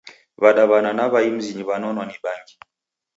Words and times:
W'adaw'ana 0.41 0.91
na 0.97 1.05
w'ai 1.11 1.29
mzinyi 1.37 1.63
w'anonwa 1.67 2.03
ni 2.07 2.17
bangi. 2.23 2.55